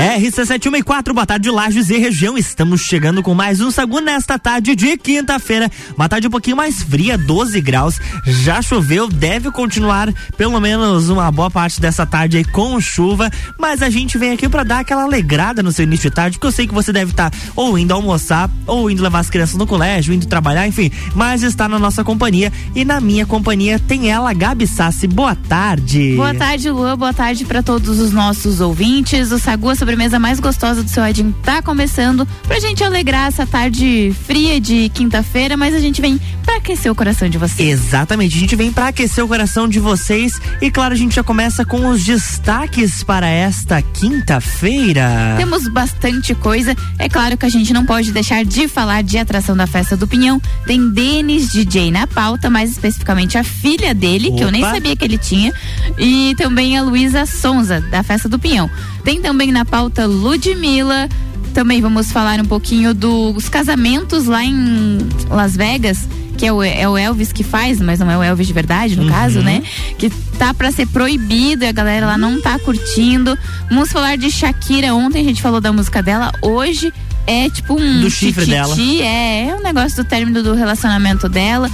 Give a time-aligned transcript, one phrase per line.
[0.00, 2.38] RC714, boa tarde, Lages e região.
[2.38, 5.70] Estamos chegando com mais um Sagu nesta tarde de quinta-feira.
[5.94, 8.00] Uma tarde um pouquinho mais fria, 12 graus.
[8.24, 13.30] Já choveu, deve continuar pelo menos uma boa parte dessa tarde aí com chuva.
[13.58, 16.46] Mas a gente vem aqui para dar aquela alegrada no seu início de tarde, porque
[16.46, 19.56] eu sei que você deve estar tá ou indo almoçar, ou indo levar as crianças
[19.56, 20.90] no colégio, indo trabalhar, enfim.
[21.14, 25.06] Mas está na nossa companhia e na minha companhia tem ela, Gabi Sassi.
[25.06, 26.14] Boa tarde.
[26.16, 26.96] Boa tarde, Lua.
[26.96, 29.30] Boa tarde para todos os nossos ouvintes.
[29.30, 33.26] O Sagu é sobre sobremesa mais gostosa do seu Edinho tá começando pra gente alegrar
[33.26, 37.68] essa tarde fria de quinta-feira, mas a gente vem pra aquecer o coração de vocês.
[37.68, 41.24] Exatamente, a gente vem pra aquecer o coração de vocês e claro, a gente já
[41.24, 45.34] começa com os destaques para esta quinta-feira.
[45.36, 49.56] Temos bastante coisa, é claro que a gente não pode deixar de falar de atração
[49.56, 50.40] da festa do Pinhão.
[50.66, 54.36] Tem Denis DJ na pauta, mais especificamente a filha dele, Opa.
[54.36, 55.52] que eu nem sabia que ele tinha,
[55.98, 58.70] e também a Luísa Sonza, da festa do Pinhão.
[59.04, 61.08] Tem também na pauta Ludmilla.
[61.54, 64.98] Também vamos falar um pouquinho dos casamentos lá em
[65.28, 66.08] Las Vegas
[66.40, 68.96] que é o, é o, Elvis que faz, mas não é o Elvis de verdade,
[68.96, 69.10] no uhum.
[69.10, 69.62] caso, né?
[69.98, 73.38] Que tá para ser proibido e a galera lá não tá curtindo.
[73.68, 74.94] Vamos falar de Shakira.
[74.94, 76.90] Ontem a gente falou da música dela, hoje
[77.26, 78.00] é tipo um.
[78.00, 78.74] Do chifre dela.
[79.02, 81.70] É, é um negócio do término do relacionamento dela.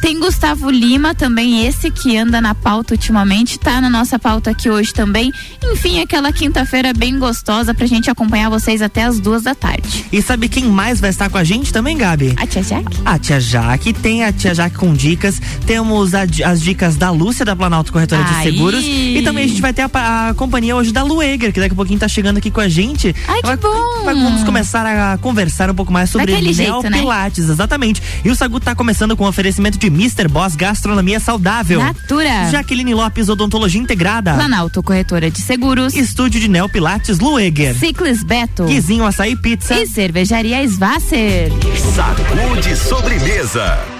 [0.00, 4.70] Tem Gustavo Lima também, esse que anda na pauta ultimamente, tá na nossa pauta aqui
[4.70, 5.30] hoje também.
[5.72, 10.06] Enfim, aquela quinta-feira bem gostosa pra gente acompanhar vocês até as duas da tarde.
[10.10, 12.34] E sabe quem mais vai estar com a gente também, Gabi?
[12.38, 12.96] A tia Jaque.
[13.04, 17.44] A tia Jaque, tem a tia Jaque com dicas, temos a, as dicas da Lúcia
[17.44, 18.36] da Planalto Corretora Aí.
[18.36, 21.60] de Seguros e também a gente vai ter a, a, companhia hoje da Lueger, que
[21.60, 23.14] daqui a pouquinho tá chegando aqui com a gente.
[23.28, 24.04] Ai, vai, que bom!
[24.04, 27.52] Vai, vamos começar a conversar um pouco mais sobre Neopilates, né?
[27.52, 28.02] exatamente.
[28.24, 30.28] E o Sagu tá começando com um oferecimento de Mr.
[30.28, 31.80] Boss Gastronomia Saudável.
[31.80, 32.50] Natura.
[32.50, 34.34] Jaqueline Lopes Odontologia Integrada.
[34.34, 35.94] Planalto Corretora de Seguros.
[35.94, 37.76] Estúdio de Neo Pilates Lueger.
[37.76, 38.66] Ciclis Beto.
[38.66, 39.74] Guizinho Açaí Pizza.
[39.78, 41.50] E Cervejaria Svasser.
[41.94, 43.99] Sacude sobremesa.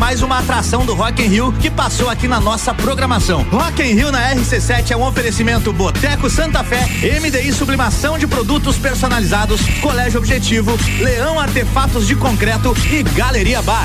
[0.00, 3.42] Mais uma atração do Rock in Rio que passou aqui na nossa programação.
[3.42, 6.88] Rock in Rio na RC7 é um oferecimento Boteco Santa Fé,
[7.20, 13.84] MDI Sublimação de Produtos Personalizados, Colégio Objetivo, Leão Artefatos de Concreto e Galeria Bar.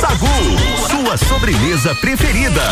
[0.00, 0.26] Sagu,
[0.88, 2.62] sua sobremesa preferida.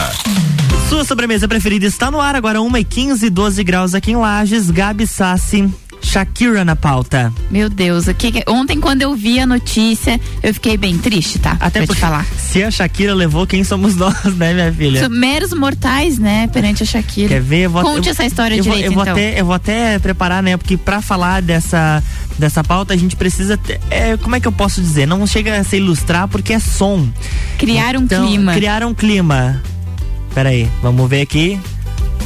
[0.89, 4.71] Sua sobremesa preferida está no ar agora, 1 e 15 12 graus aqui em Lages.
[4.71, 5.69] Gabi Sassi
[6.11, 7.33] Shakira na pauta.
[7.53, 11.57] Meu Deus, que, ontem quando eu vi a notícia, eu fiquei bem triste, tá?
[11.61, 12.27] Até pra te falar.
[12.37, 15.09] Se a Shakira levou, quem somos nós, né, minha filha?
[15.09, 17.29] Meros mortais, né, perante a Shakira.
[17.29, 17.67] Quer ver?
[17.67, 19.13] Eu vou, Conte eu, essa história eu direito, eu vou então.
[19.13, 22.03] Até, eu vou até preparar, né, porque pra falar dessa
[22.37, 25.07] dessa pauta a gente precisa ter, é, como é que eu posso dizer?
[25.07, 27.09] Não chega a se ilustrar porque é som.
[27.57, 28.55] Criar um então, clima.
[28.55, 29.63] Criar um clima.
[30.35, 31.61] Peraí, vamos ver aqui.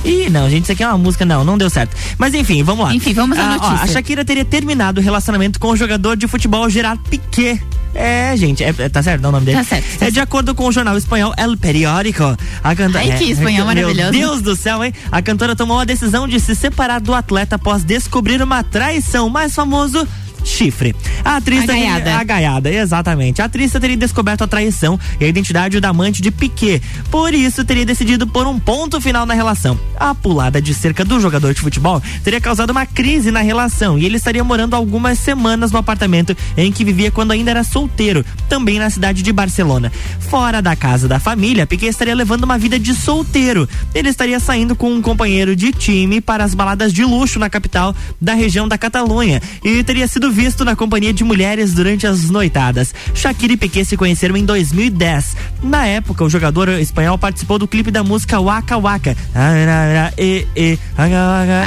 [0.04, 1.96] Ih, não, gente, isso aqui é uma música, não, não deu certo.
[2.18, 2.94] Mas enfim, vamos lá.
[2.94, 3.84] Enfim, vamos à Ah, ó, notícia.
[3.84, 7.60] a Shakira teria terminado o relacionamento com o jogador de futebol Gerard Piquet.
[7.94, 9.58] É, gente, é, é- tá certo não, o nome dele?
[9.58, 12.36] Tá certo, tá é de acordo com o jornal espanhol El Periódico.
[12.62, 14.10] A cantora, Ai, que espanhol meu maravilhoso.
[14.12, 14.92] Deus do céu, hein?
[15.12, 19.54] A cantora tomou a decisão de se separar do atleta após descobrir uma traição, mais
[19.54, 20.06] famoso
[20.44, 20.94] chifre.
[21.24, 23.40] A atriz A teria- gaiada, exatamente.
[23.42, 26.80] A atriz teria descoberto a traição e a identidade da amante de Piquet.
[27.10, 29.78] Por isso, teria decidido pôr um ponto final na relação.
[29.96, 34.04] A pulada de cerca do jogador de futebol teria causado uma crise na relação e
[34.04, 38.78] ele estaria morando algumas semanas no apartamento em que vivia quando ainda era solteiro, também
[38.78, 39.90] na cidade de Barcelona.
[40.20, 43.68] Fora da casa da família, Piquet estaria levando uma vida de solteiro.
[43.94, 47.94] Ele estaria saindo com um companheiro de time para as baladas de luxo na capital
[48.20, 52.92] da região da Catalunha e teria sido visto na companhia de mulheres durante as noitadas.
[53.14, 55.36] Shakira e Piquet se conheceram em 2010.
[55.62, 59.16] Na época, o jogador espanhol participou do clipe da música Waka Waka.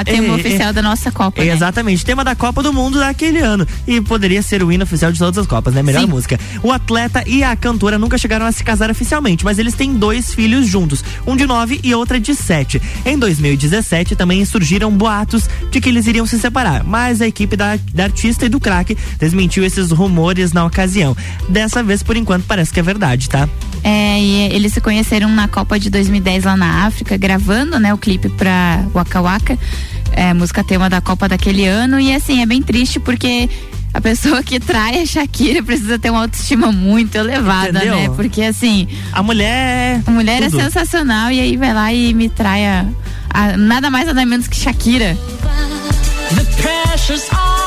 [0.01, 1.51] A tema oficial da nossa Copa, né?
[1.51, 3.65] Exatamente, tema da Copa do Mundo daquele ano.
[3.87, 5.81] E poderia ser o hino oficial de todas as Copas, né?
[5.81, 6.07] Melhor Sim.
[6.07, 6.37] música.
[6.61, 10.33] O atleta e a cantora nunca chegaram a se casar oficialmente, mas eles têm dois
[10.33, 12.81] filhos juntos, um de nove e outra de sete.
[13.05, 17.79] Em 2017 também surgiram boatos de que eles iriam se separar, mas a equipe da,
[17.93, 21.15] da artista e do craque desmentiu esses rumores na ocasião.
[21.49, 23.47] Dessa vez, por enquanto, parece que é verdade, tá?
[23.83, 27.97] É, e eles se conheceram na Copa de 2010 lá na África, gravando, né, o
[27.97, 29.57] clipe pra Waka Waka,
[30.11, 31.99] é, música tema da Copa daquele ano.
[31.99, 33.49] E assim, é bem triste porque
[33.93, 37.95] a pessoa que trai a Shakira precisa ter uma autoestima muito elevada, Entendeu?
[37.95, 38.09] né?
[38.15, 40.01] Porque assim, A mulher.
[40.05, 40.59] a mulher tudo.
[40.59, 42.85] é sensacional e aí vai lá e me trai a,
[43.29, 45.17] a- nada mais nada menos que Shakira.
[46.35, 47.66] The pressure's on.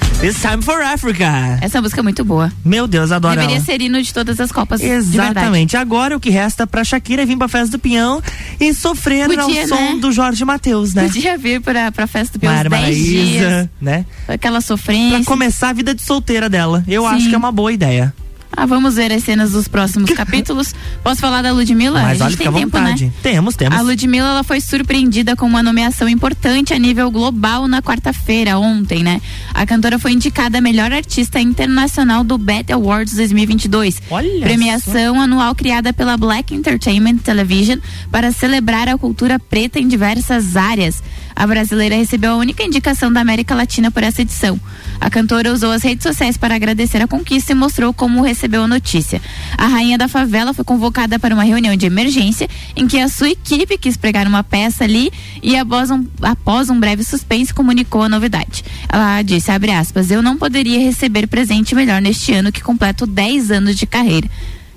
[0.23, 1.57] It's time for Africa.
[1.61, 2.51] Essa música é muito boa.
[2.63, 3.65] Meu Deus, adoro Deveria ela.
[3.65, 4.79] ser hino de todas as Copas.
[4.79, 5.75] Exatamente.
[5.75, 8.21] Agora o que resta pra Shakira é vir pra festa do Pinhão
[8.59, 9.97] e sofrer Podia, ao som né?
[9.99, 11.05] do Jorge Matheus, né?
[11.05, 13.41] Podia vir pra, pra festa do Pião Mara 10 dias.
[13.41, 14.05] Maraísa, né?
[14.27, 15.25] Aquela Pra sofrência.
[15.25, 16.83] começar a vida de solteira dela.
[16.87, 17.07] Eu Sim.
[17.15, 18.13] acho que é uma boa ideia.
[18.55, 20.73] Ah, vamos ver as cenas dos próximos capítulos.
[21.03, 22.01] Posso falar da Ludmilla?
[22.01, 23.05] Mas a gente tem tempo, vontade.
[23.05, 23.11] né?
[23.23, 23.77] Temos, temos.
[23.77, 29.03] A Ludmilla ela foi surpreendida com uma nomeação importante a nível global na quarta-feira, ontem,
[29.03, 29.21] né?
[29.53, 34.01] A cantora foi indicada a melhor artista internacional do BET Awards 2022.
[34.09, 37.77] Olha Premiação anual criada pela Black Entertainment Television
[38.11, 41.01] para celebrar a cultura preta em diversas áreas.
[41.35, 44.59] A brasileira recebeu a única indicação da América Latina por essa edição.
[45.01, 48.67] A cantora usou as redes sociais para agradecer a conquista e mostrou como recebeu a
[48.67, 49.19] notícia.
[49.57, 53.31] A rainha da favela foi convocada para uma reunião de emergência em que a sua
[53.31, 58.09] equipe quis pregar uma peça ali e após um, após um breve suspense comunicou a
[58.09, 58.63] novidade.
[58.87, 63.49] Ela disse, abre aspas, eu não poderia receber presente melhor neste ano que completo 10
[63.49, 64.29] anos de carreira.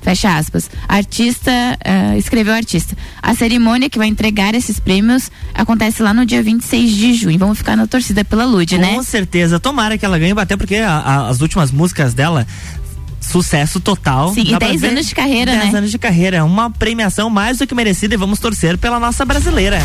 [0.05, 0.71] Fecha aspas.
[0.87, 1.51] Artista,
[1.83, 2.95] eh, escreveu o artista.
[3.23, 7.39] A cerimônia que vai entregar esses prêmios acontece lá no dia 26 de junho.
[7.39, 8.95] Vamos ficar na torcida pela Lud, né?
[8.95, 9.59] Com certeza.
[9.59, 12.47] Tomara que ela ganhe, até porque a- a- as últimas músicas dela.
[13.19, 14.35] Sucesso total.
[14.35, 15.79] Sim, e Dá pra 10 ver- anos de carreira, 10 né?
[15.79, 16.45] anos de carreira.
[16.45, 19.79] Uma premiação mais do que merecida e vamos torcer pela nossa brasileira.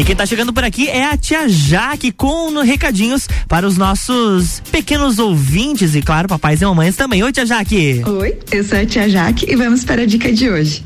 [0.00, 4.62] E quem tá chegando por aqui é a tia Jaque com recadinhos para os nossos
[4.72, 7.22] pequenos ouvintes e, claro, papais e mamães também.
[7.22, 8.02] Oi, tia Jaque.
[8.06, 10.82] Oi, eu sou a tia Jaque e vamos para a dica de hoje.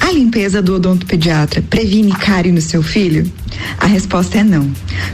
[0.00, 3.30] A limpeza do odontopediatra previne cárie no seu filho?
[3.78, 4.70] A resposta é não.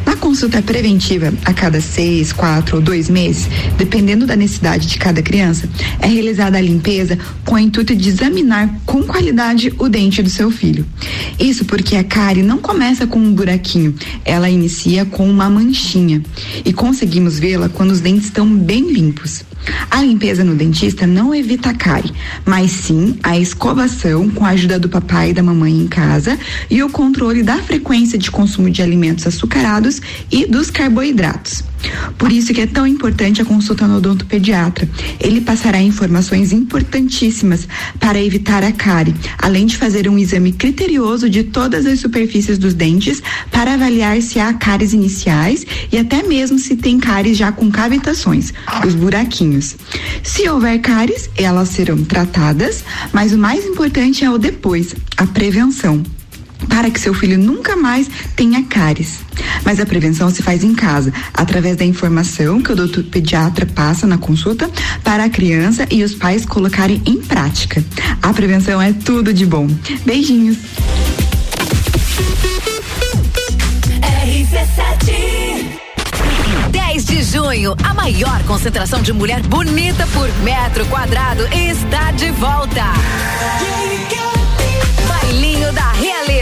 [0.07, 5.23] Na consulta preventiva, a cada seis, quatro ou dois meses, dependendo da necessidade de cada
[5.23, 5.69] criança,
[6.01, 10.51] é realizada a limpeza com o intuito de examinar com qualidade o dente do seu
[10.51, 10.87] filho.
[11.39, 16.23] Isso porque a cárie não começa com um buraquinho, ela inicia com uma manchinha
[16.63, 19.43] e conseguimos vê-la quando os dentes estão bem limpos.
[19.91, 22.13] A limpeza no dentista não evita a cárie,
[22.45, 26.39] mas sim a escovação com a ajuda do papai e da mamãe em casa
[26.71, 31.70] e o controle da frequência de consumo de alimentos açucarados e dos carboidratos.
[32.19, 34.89] Por isso que é tão importante a consulta no odontopediatra.
[35.19, 37.67] Ele passará informações importantíssimas
[37.99, 42.75] para evitar a cárie, além de fazer um exame criterioso de todas as superfícies dos
[42.75, 47.71] dentes para avaliar se há cáries iniciais e até mesmo se tem cáries já com
[47.71, 48.53] cavitações,
[48.87, 49.77] os buraquinhos.
[50.23, 56.03] Se houver cáries, elas serão tratadas, mas o mais importante é o depois, a prevenção
[56.69, 59.21] para que seu filho nunca mais tenha cáries.
[59.65, 64.07] Mas a prevenção se faz em casa, através da informação que o doutor pediatra passa
[64.07, 64.71] na consulta
[65.03, 67.85] para a criança e os pais colocarem em prática.
[68.23, 69.69] A prevenção é tudo de bom.
[70.05, 70.59] Beijinhos.
[74.01, 75.81] RC7
[76.71, 82.75] 10 de junho, a maior concentração de mulher bonita por metro quadrado está de volta.
[82.75, 83.80] Da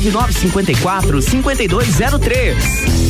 [0.00, 3.09] 9954 5203.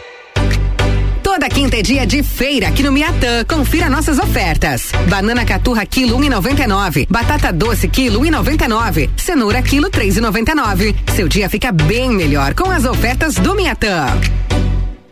[1.33, 3.45] Toda quinta é dia de feira aqui no Miatã.
[3.45, 4.91] Confira nossas ofertas.
[5.07, 7.07] Banana caturra quilo 1,99.
[7.09, 9.09] Batata doce quilo 1,99.
[9.15, 10.93] Cenoura quilo 3,99.
[11.15, 14.07] Seu dia fica bem melhor com as ofertas do Miatã.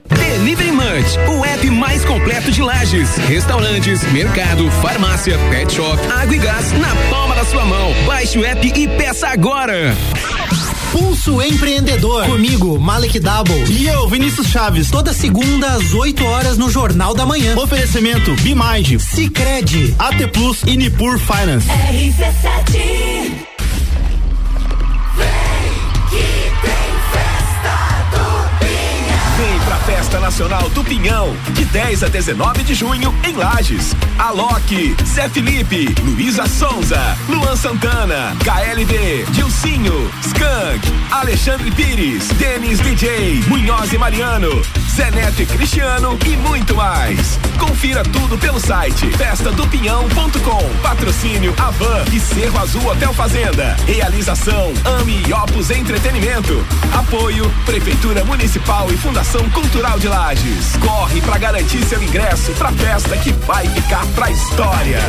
[0.09, 6.39] Delivery Munch, o app mais completo de lajes, restaurantes, mercado, farmácia, pet shop, água e
[6.39, 7.93] gás na palma da sua mão.
[8.05, 9.95] Baixe o app e peça agora.
[10.91, 12.25] Pulso Empreendedor.
[12.25, 13.63] Comigo, Malek Double.
[13.69, 14.89] E eu, Vinícius Chaves.
[14.89, 17.55] Toda segunda às 8 horas no Jornal da Manhã.
[17.57, 21.67] Oferecimento Bimind, Cicred, AT Plus e Nipur Finance.
[21.67, 23.48] RC7
[29.89, 33.95] Festa Nacional do Pinhão, de 10 a 19 de junho, em Lages.
[34.19, 43.91] Alok, Zé Felipe, Luísa Sonza, Luan Santana, KLB, Dilcinho, Skank, Alexandre Pires, Denis DJ, Munhoz
[43.91, 44.61] e Mariano,
[44.95, 47.39] Zé Neto e Cristiano e muito mais.
[47.57, 50.69] Confira tudo pelo site festadopinhão.com.
[50.83, 53.75] Patrocínio Avan e Cerro Azul Hotel Fazenda.
[53.87, 56.63] Realização Ami e Opus Entretenimento.
[56.93, 60.75] Apoio Prefeitura Municipal e Fundação Cultural de Lages.
[60.81, 64.99] Corre pra garantir seu ingresso pra festa que vai ficar pra história.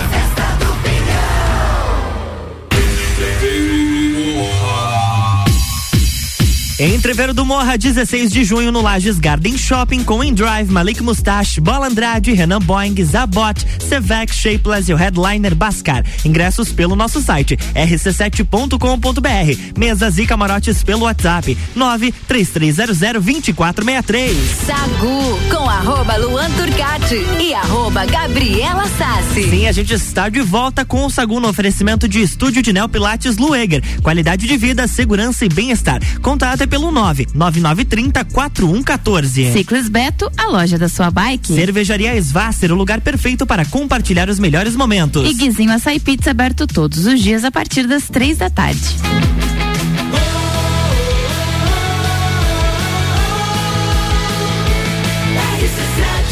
[6.81, 11.89] Entreveiro do Morra, 16 de junho no Lages Garden Shopping com Endrive, Malik Mustache, Bola
[11.89, 16.03] Andrade, Renan Boing, Zabot, Sevec, Shapeless e o headliner Bascar.
[16.25, 19.77] Ingressos pelo nosso site rc7.com.br.
[19.77, 24.33] Mesas e camarotes pelo WhatsApp 933002463.
[24.65, 29.51] Sagu com arroba Luan Turcati e arroba Gabriela Sassi.
[29.51, 32.89] Sim, a gente está de volta com o Sagu no oferecimento de estúdio de Neo
[32.89, 33.83] Pilates Lueger.
[34.03, 36.01] Qualidade de vida, segurança e bem-estar.
[36.23, 39.53] Contato é pelo 99930 4114.
[39.53, 41.53] Ciclis Beto, a loja da sua bike.
[41.53, 45.29] Cervejaria Svasser, o lugar perfeito para compartilhar os melhores momentos.
[45.29, 48.81] E Guizinho Açaí Pizza aberto todos os dias a partir das três da tarde.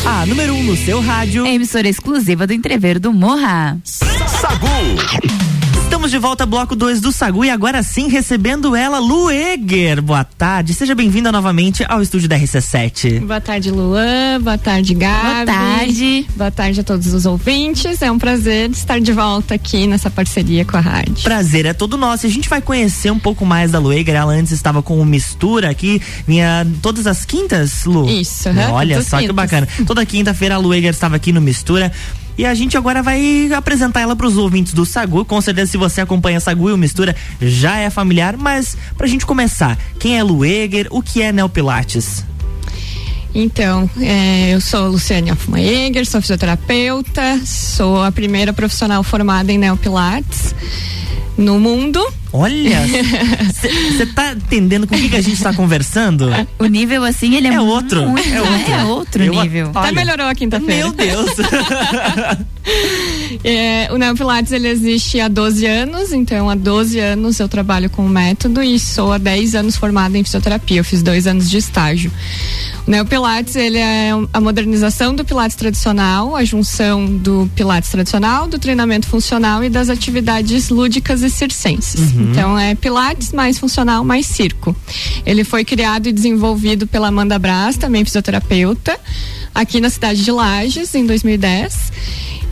[0.07, 1.46] A número 1 um no seu rádio.
[1.46, 3.79] Emissora exclusiva do Entreveiro do Morra.
[3.85, 5.58] Sagu.
[5.88, 10.03] Estamos de volta, bloco 2 do Sagu e agora sim recebendo ela, Lueger.
[10.03, 13.20] Boa tarde, seja bem-vinda novamente ao estúdio da RC7.
[13.20, 14.38] Boa tarde, Luan.
[14.42, 15.22] Boa tarde, Gabi.
[15.22, 16.27] Boa tarde.
[16.37, 18.03] Boa tarde a todos os ouvintes.
[18.03, 21.22] É um prazer estar de volta aqui nessa parceria com a rádio.
[21.24, 22.27] Prazer é todo nosso.
[22.27, 24.14] A gente vai conhecer um pouco mais da Lueger.
[24.14, 28.07] Ela antes estava com o Mistura aqui, vinha todas as quintas, Lu?
[28.11, 28.68] Isso, né?
[28.68, 29.35] uhum, Olha só as que quintas.
[29.37, 29.66] bacana.
[29.87, 31.90] Toda quinta-feira a Lueger estava aqui no Mistura.
[32.38, 35.24] E a gente agora vai apresentar ela para os ouvintes do Sagu.
[35.24, 38.37] Com certeza, se você acompanha Sagu e o Mistura, já é familiar.
[38.37, 40.87] Mas, pra gente começar, quem é Lueger?
[40.90, 42.24] O que é Neopilates?
[43.35, 50.55] Então, é, eu sou Luciane Hoffmann sou fisioterapeuta, sou a primeira profissional formada em Neopilates
[51.37, 52.01] no mundo.
[52.33, 52.81] Olha,
[53.93, 56.29] você tá entendendo com o que, que a gente tá conversando?
[56.59, 58.73] O nível assim, ele é, É outro, muito, é outro.
[58.73, 59.71] É outro Eu- nível.
[59.75, 60.75] Até melhorou a quinta-feira.
[60.77, 61.31] Meu Deus!
[63.45, 68.05] É, o Neopilates ele existe há 12 anos, então há 12 anos eu trabalho com
[68.05, 70.79] o método e sou há 10 anos formada em fisioterapia.
[70.81, 72.11] Eu fiz dois anos de estágio.
[72.87, 78.59] O Neopilates ele é a modernização do Pilates tradicional, a junção do Pilates tradicional, do
[78.59, 82.12] treinamento funcional e das atividades lúdicas e circenses.
[82.12, 82.18] Uhum.
[82.23, 84.75] Então é Pilates mais funcional mais circo.
[85.25, 88.99] Ele foi criado e desenvolvido pela Amanda Brás, também fisioterapeuta,
[89.55, 91.93] aqui na cidade de Lages em 2010.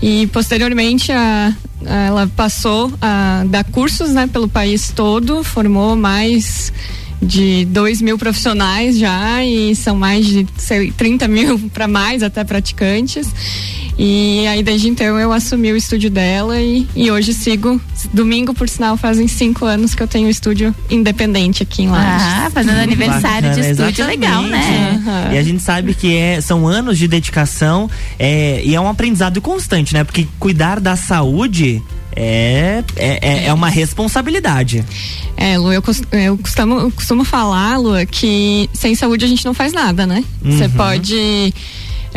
[0.03, 1.53] E posteriormente a,
[1.87, 6.73] a- ela passou a dar cursos né, pelo país todo, formou mais
[7.21, 12.45] de 2 mil profissionais já e são mais de sei, 30 mil para mais até
[12.45, 13.29] praticantes.
[13.99, 17.81] E aí desde então eu assumi o estúdio dela e, e hoje sigo.
[18.13, 22.27] Domingo, por sinal, fazem cinco anos que eu tenho um estúdio independente aqui em Lages.
[22.27, 25.01] Ah, fazendo aniversário de estúdio, legal, né?
[25.01, 25.35] exatamente.
[25.35, 29.41] E a gente sabe que é, são anos de dedicação é, e é um aprendizado
[29.41, 30.05] constante, né?
[30.05, 31.83] Porque cuidar da saúde
[32.17, 34.85] é, é, é- é uma responsabilidade.
[35.37, 39.53] É, Lu, eu, eu costumo, eu costumo falar, Lu, que sem saúde a gente não
[39.53, 40.25] faz nada, né?
[40.43, 40.71] Você Uhum.
[40.71, 41.55] pode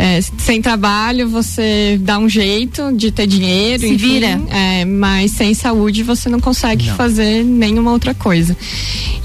[0.02, 4.42] é, sem trabalho você dá um jeito de ter dinheiro, Se enfim, vira.
[4.50, 6.96] é, mas sem saúde você não consegue Não.
[6.96, 8.56] fazer nenhuma outra coisa.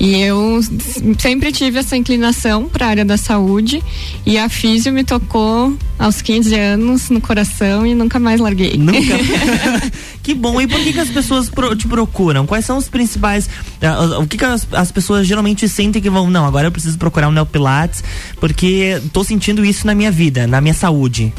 [0.01, 0.61] E eu
[1.21, 3.81] sempre tive essa inclinação para a área da saúde
[4.27, 8.77] e a físio me tocou aos 15 anos no coração e nunca mais larguei.
[8.77, 8.99] Nunca.
[10.25, 10.61] que bom.
[10.61, 12.45] E por que, que as pessoas pro- te procuram?
[12.47, 13.49] Quais são os principais.
[13.81, 16.29] ah, o que, que as, as pessoas geralmente sentem que vão.
[16.29, 18.03] Não, agora eu preciso procurar um Neopilates
[18.41, 21.33] porque tô sentindo isso na minha vida, na minha saúde.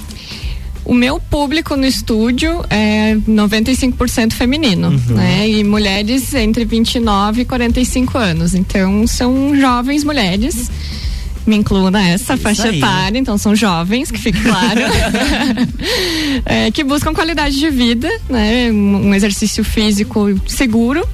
[0.86, 5.16] O meu público no estúdio é 95% feminino, Uhum.
[5.16, 5.50] né?
[5.50, 8.54] E mulheres entre 29 e 45 anos.
[8.54, 10.70] Então são jovens mulheres.
[11.48, 12.78] Me incluo nessa faixa aí.
[12.78, 14.82] etária, então são jovens, que fique claro.
[16.46, 18.72] É, que buscam qualidade de vida, né?
[18.72, 21.08] Um exercício físico seguro.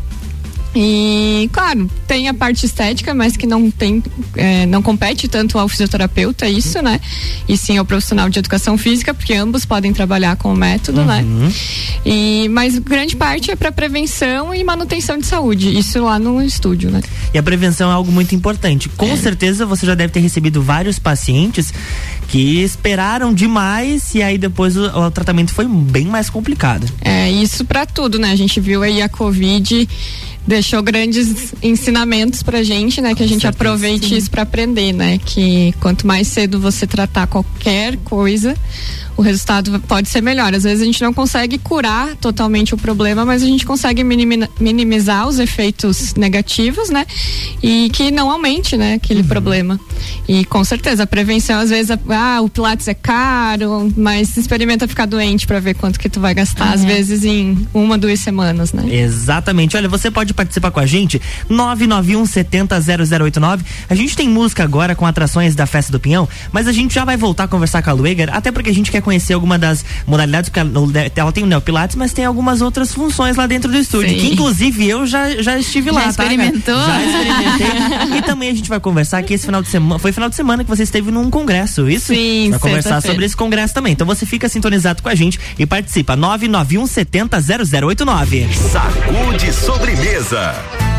[0.74, 4.02] E, claro, tem a parte estética, mas que não tem,
[4.36, 7.00] é, não compete tanto ao fisioterapeuta, isso, né?
[7.48, 11.26] E sim ao profissional de educação física, porque ambos podem trabalhar com o método, né?
[12.06, 16.90] E, mas grande parte é para prevenção e manutenção de saúde, isso lá no estúdio,
[16.90, 17.02] né?
[17.34, 18.88] E a prevenção é algo muito importante.
[18.90, 21.74] Com certeza você já deve ter recebido vários pacientes
[22.30, 26.88] que esperaram demais e aí depois o, o tratamento foi bem mais complicado.
[27.02, 28.32] É isso para tudo, né?
[28.32, 29.88] A gente viu aí a Covid
[30.46, 33.14] deixou grandes ensinamentos pra gente, né?
[33.14, 35.20] Que a gente aproveite isso para aprender, né?
[35.26, 38.56] Que quanto mais cedo você tratar qualquer coisa,
[39.18, 40.54] o resultado pode ser melhor.
[40.54, 44.48] Às vezes a gente não consegue curar totalmente o problema, mas a gente consegue minimi-
[44.60, 47.06] minimizar os efeitos negativos, né?
[47.62, 48.96] E que não aumente, né?
[48.96, 49.80] Aquele problema.
[50.28, 55.06] E com certeza a prevenção às vezes ah, o pilates é caro, mas experimenta ficar
[55.06, 56.86] doente para ver quanto que tu vai gastar às É.
[56.88, 58.84] vezes em uma, duas semanas, né?
[58.94, 59.76] Exatamente.
[59.78, 63.64] Olha, você pode participar com a gente, 991 70 0089.
[63.90, 67.06] A gente tem música agora com atrações da Festa do Pinhão, mas a gente já
[67.06, 69.84] vai voltar a conversar com a Lueger, até porque a gente quer conhecer alguma das
[70.06, 70.72] modalidades, porque ela,
[71.16, 74.20] ela tem o Neopilates, mas tem algumas outras funções lá dentro do estúdio, Sim.
[74.20, 76.10] que inclusive eu já, já estive Já lá, tá?
[76.10, 76.76] experimentou?
[76.76, 78.18] Já experimentei.
[78.18, 80.64] e também a gente vai conversar que esse final de semana, foi final de semana
[80.64, 82.08] que você esteve num congresso, isso?
[82.14, 83.94] Sim, Vai conversar sobre esse congresso também.
[83.94, 88.50] Então você fica sintonizado com a gente e participa, 991 70 0089.
[88.72, 90.91] Sacude sobremesa.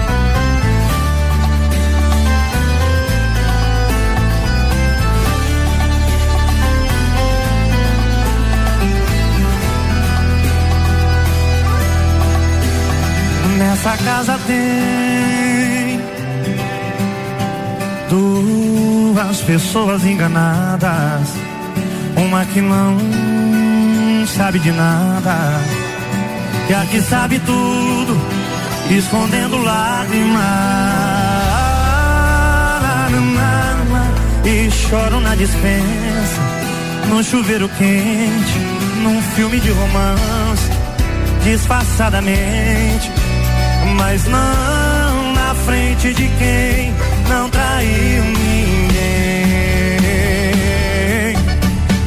[13.85, 16.01] Nessa casa tem
[18.09, 21.29] duas pessoas enganadas.
[22.17, 22.97] Uma que não
[24.29, 25.35] sabe de nada.
[26.71, 28.17] E a que sabe tudo,
[28.89, 30.43] escondendo lágrimas.
[34.45, 36.41] E choro na dispensa,
[37.09, 38.59] no chuveiro quente,
[39.03, 40.71] num filme de romance,
[41.43, 43.11] disfarçadamente
[43.95, 46.95] mas não na frente de quem
[47.29, 48.93] não traiu ninguém.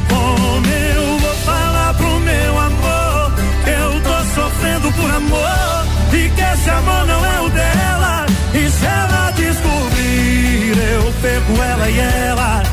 [0.09, 6.41] Como eu vou falar pro meu amor que eu tô sofrendo por amor e que
[6.41, 8.25] esse amor não é o dela?
[8.53, 12.63] E se ela descobrir, eu pego ela e ela.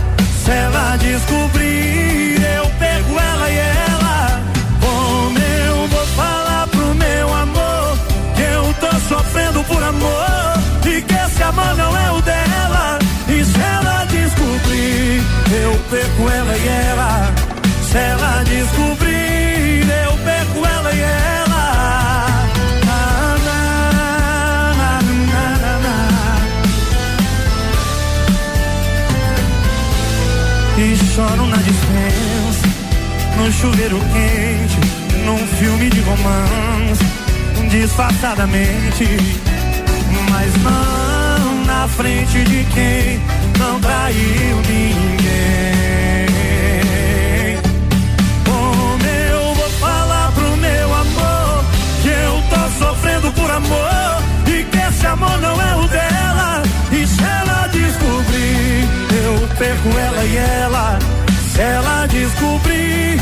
[0.44, 3.91] Se ela descobrir, eu pego ela e ela.
[8.82, 12.98] Tô sofrendo por amor e que esse amor não é o dela?
[13.28, 15.22] E se ela descobrir,
[15.62, 17.32] eu perco ela e ela.
[17.88, 21.32] Se ela descobrir, eu perco ela e ela.
[30.78, 32.68] E choro na dispensa,
[33.36, 34.80] no chuveiro quente,
[35.24, 36.71] num filme de romance,
[37.82, 39.04] disfarçadamente,
[40.30, 43.20] mas não na frente de quem
[43.58, 45.02] não traiu ninguém.
[48.44, 51.64] Como eu vou falar pro meu amor
[52.02, 56.62] que eu tô sofrendo por amor e que esse amor não é o dela?
[56.92, 58.88] E se ela descobrir,
[59.24, 60.98] eu perco ela e ela.
[61.52, 63.20] Se ela descobrir,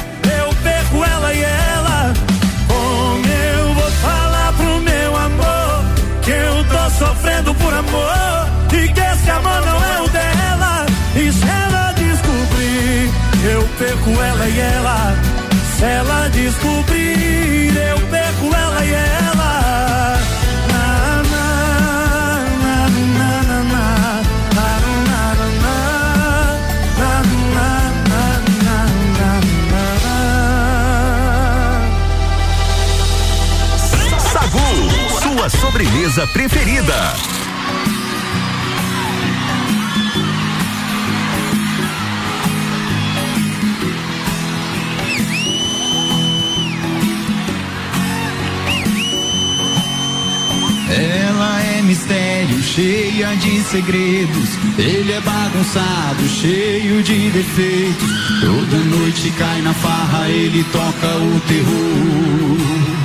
[7.90, 10.86] amor e que esse amor não é o dela.
[11.16, 13.10] E se ela descobrir,
[13.44, 15.14] eu perco ela e ela.
[15.76, 20.18] Se ela descobrir, eu perco ela e ela.
[20.72, 21.46] Na, na,
[22.62, 23.80] na, na, na, na.
[34.32, 34.68] Sagu,
[35.20, 37.39] sua sobremesa preferida.
[50.90, 54.48] Ela é mistério, cheia de segredos.
[54.76, 58.10] Ele é bagunçado, cheio de defeitos.
[58.40, 63.00] Toda noite cai na farra, ele toca o terror.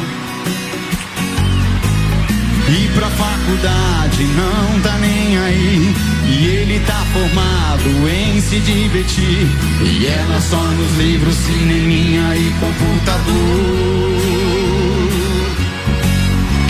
[2.68, 5.94] E pra faculdade não tá nem aí.
[6.28, 9.48] E ele tá formado em se divertir.
[9.84, 14.25] E ela só nos livros, cineminha e computador.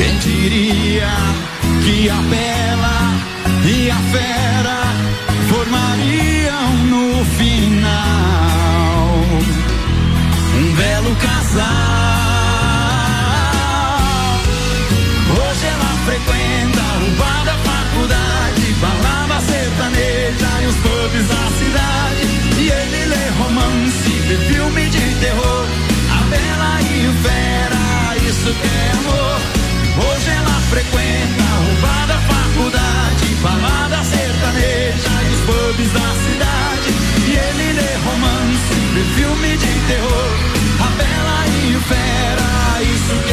[0.06, 1.10] Quem diria
[1.84, 2.98] que a bela
[3.65, 4.78] e a fera
[5.50, 9.15] formariam no final
[10.60, 11.65] um belo casal?
[15.32, 22.28] Hoje ela frequenta o bar da faculdade, balada sertaneja e os pubs da cidade.
[22.60, 25.65] E ele lê romance, vê filme de terror.
[26.12, 29.55] A bela e o fera, isso que é amor.
[32.56, 36.89] Faculdade, balada sertaneja e os pubs da cidade.
[37.28, 40.32] E ele lê romance, vê filme de terror.
[40.80, 43.25] A bela e o fera, isso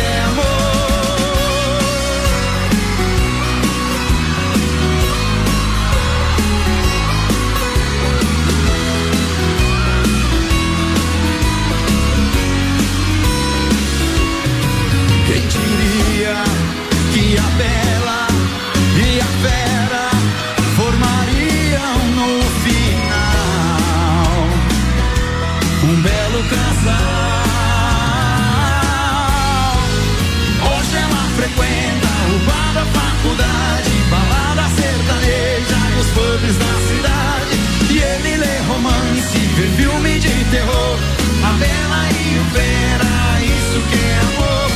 [36.22, 37.54] pubs da cidade.
[37.90, 40.98] E ele lê romance, vê filme de terror.
[41.44, 43.14] A bela e o fera,
[43.56, 44.68] isso que é amor.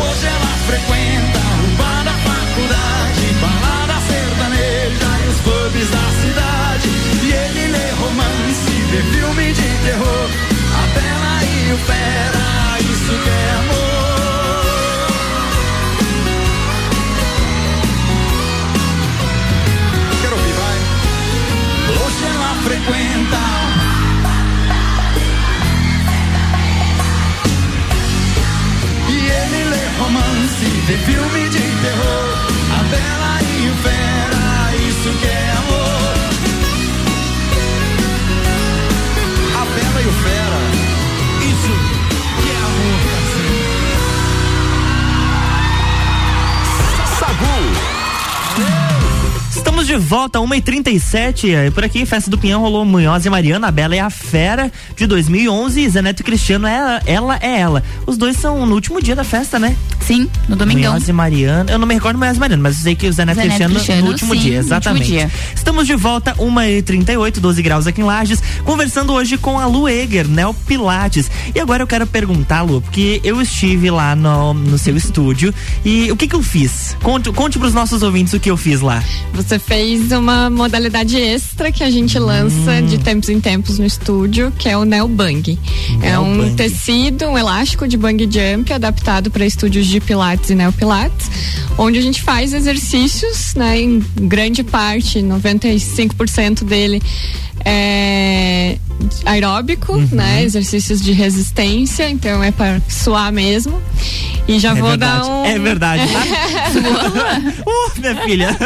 [0.00, 0.97] Hoje ela frequenta
[50.18, 51.50] Estamos de volta, 1h37.
[51.52, 54.70] eh, Por aqui, Festa do Pinhão rolou Munhoz e Mariana, a Bela e a Fera,
[54.96, 55.88] de 2011.
[55.88, 57.82] Zeneto e Cristiano, ela, ela é ela.
[58.06, 59.76] Os dois são no último dia da festa, né?
[60.00, 60.92] Sim, no domingão.
[60.92, 61.70] Munhoz e Mariana.
[61.70, 63.56] Eu não me recordo Munhoz e Mariana, mas eu sei que o Zeneto e Zeneto
[63.58, 65.06] Cristiano, Cristiano, no último sim, dia, no último exatamente.
[65.06, 65.30] dia.
[65.54, 70.28] Estamos de volta, 1h38, 12 graus aqui em Lages, conversando hoje com a Lu Eger,
[70.28, 71.30] Neo Pilates.
[71.54, 75.52] E agora eu quero perguntar, Lu, porque eu estive lá no, no seu estúdio
[75.84, 76.96] e o que que eu fiz?
[77.02, 79.02] Conte, conte pros nossos ouvintes o que eu fiz lá.
[79.34, 82.86] Você fez uma modalidade extra que a gente lança Hum.
[82.86, 85.58] de tempos em tempos no estúdio, que é o Neo Bang.
[86.02, 86.54] é um Bang.
[86.54, 91.30] tecido, um elástico de bang jump adaptado para estúdios de pilates e neopilates,
[91.76, 97.00] onde a gente faz exercícios, né, em grande parte, 95% dele
[97.64, 98.76] é
[99.24, 100.08] aeróbico, Uhum.
[100.12, 103.80] né, exercícios de resistência, então é para suar mesmo.
[104.46, 105.28] E já é vou verdade.
[105.28, 106.20] dar um É verdade, tá?
[107.66, 108.56] uh, minha filha.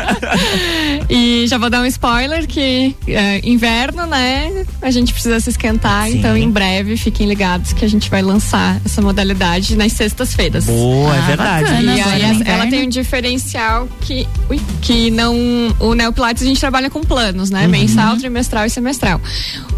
[1.10, 4.64] E já vou dar um spoiler que é, inverno, né?
[4.80, 6.18] A gente precisa se esquentar, Sim.
[6.18, 10.66] então em breve fiquem ligados que a gente vai lançar essa modalidade nas sextas-feiras.
[10.66, 11.64] Boa, é Ah, verdade.
[11.64, 12.70] E bacana, aí agora no ela inverno.
[12.70, 15.34] tem um diferencial que, ui, que não
[15.80, 17.64] o Neopilates a gente trabalha com planos, né?
[17.64, 17.70] Uhum.
[17.70, 18.81] Mensal, trimestral e semestral.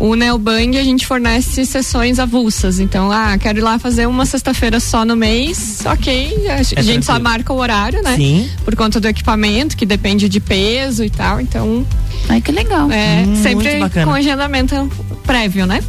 [0.01, 4.81] O Neobang a gente fornece sessões avulsas, então ah, quero ir lá fazer uma sexta-feira
[4.81, 6.47] só no mês, ok?
[6.49, 8.17] A, a gente só marca o horário, né?
[8.17, 8.51] Sim.
[8.65, 11.41] Por conta do equipamento, que depende de peso e tal.
[11.41, 11.87] Então.
[12.29, 12.91] Ai, que legal.
[12.91, 14.91] É, Hum, sempre com agendamento
[15.25, 15.83] prévio, né?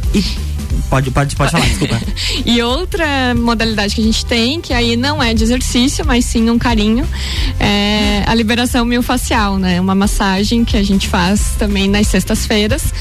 [0.88, 2.00] Pode, pode, pode falar, desculpa.
[2.44, 6.48] E outra modalidade que a gente tem, que aí não é de exercício, mas sim
[6.50, 7.06] um carinho,
[7.58, 9.80] é a liberação miofascial, né?
[9.80, 12.92] Uma massagem que a gente faz também nas sextas-feiras.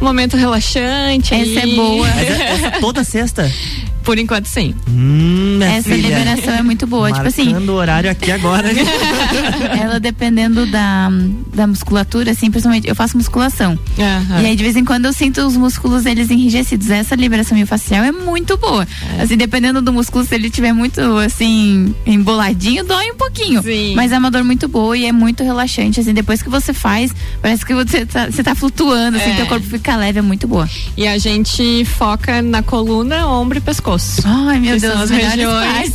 [0.00, 1.34] Um momento relaxante.
[1.34, 1.72] Essa aí.
[1.72, 2.08] é boa.
[2.08, 3.50] É- essa toda sexta?
[4.06, 4.72] Por enquanto, sim.
[4.88, 6.16] Hum, Essa filha.
[6.16, 7.10] liberação é muito boa.
[7.12, 8.68] Tipo assim, Marcando o horário aqui agora.
[9.82, 11.08] ela dependendo da,
[11.52, 13.76] da musculatura, assim, principalmente, eu faço musculação.
[13.98, 14.42] Aham.
[14.42, 16.88] E aí, de vez em quando, eu sinto os músculos eles enrijecidos.
[16.88, 18.86] Essa liberação miofascial é muito boa.
[19.20, 23.60] Assim, dependendo do músculo, se ele tiver muito, assim, emboladinho, dói um pouquinho.
[23.96, 25.98] Mas é uma dor muito boa e é muito relaxante.
[25.98, 29.34] Assim, depois que você faz, parece que você tá, você tá flutuando, assim, É.
[29.34, 30.68] teu corpo fica leve, é muito boa.
[30.96, 33.95] E a gente foca na coluna, ombro e pescoço.
[34.24, 35.92] Ai, meu Que Deus, as melhores regiões.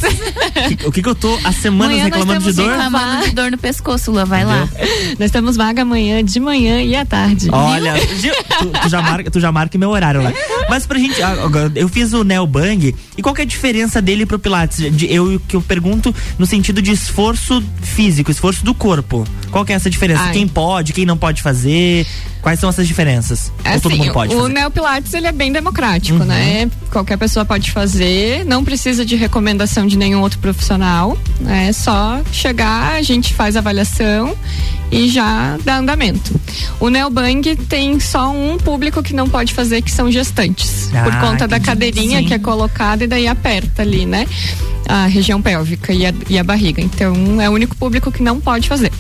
[0.86, 2.70] o que que eu tô há semanas Amanhã reclamando de dor?
[2.70, 4.68] reclamando de dor no pescoço, Lua, vai lá.
[5.20, 7.48] Nós temos vaga amanhã, de manhã e à tarde.
[7.52, 7.94] Olha,
[8.60, 10.32] tu, tu já marca, tu já marca meu horário lá.
[10.70, 11.36] Mas pra gente, ah,
[11.76, 14.80] eu fiz o Neo Bang e qual que é a diferença dele pro Pilates?
[15.10, 19.26] Eu que eu pergunto no sentido de esforço físico, esforço do corpo.
[19.52, 20.24] Qual que é essa diferença?
[20.24, 20.34] Ai.
[20.34, 22.06] Quem pode, quem não pode fazer?
[22.42, 23.52] Quais são essas diferenças?
[23.60, 24.54] Ou todo Assim, mundo pode o fazer?
[24.54, 26.26] Neopilates ele é bem democrático, Uhum.
[26.26, 26.70] né?
[26.90, 27.91] Qualquer pessoa pode fazer,
[28.46, 31.18] não precisa de recomendação de nenhum outro profissional.
[31.40, 31.68] né?
[31.70, 34.36] É só chegar, a gente faz a avaliação
[34.92, 36.40] e já dá andamento.
[36.80, 40.90] O Neobang tem só um público que não pode fazer, que são gestantes.
[40.92, 42.26] por Ah, conta da cadeirinha Sim.
[42.26, 44.28] que é colocada e daí aperta ali, né?
[44.94, 46.82] A região pélvica e a, e a barriga.
[46.82, 48.92] Então, é o único público que não pode fazer.